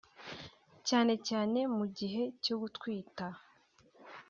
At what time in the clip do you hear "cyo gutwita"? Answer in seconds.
2.43-3.27